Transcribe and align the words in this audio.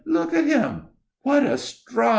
look 0.05 0.33
at 0.33 0.45
him!" 0.45 0.87
"What 1.21 1.43
a 1.45 1.59
stride!" 1.59 2.09